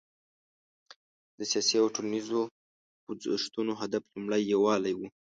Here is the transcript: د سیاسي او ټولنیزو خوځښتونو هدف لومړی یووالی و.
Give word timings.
د 1.37 1.39
سیاسي 1.51 1.75
او 1.81 1.87
ټولنیزو 1.95 2.41
خوځښتونو 3.03 3.71
هدف 3.81 4.01
لومړی 4.13 4.41
یووالی 4.53 4.93
و. 4.95 5.01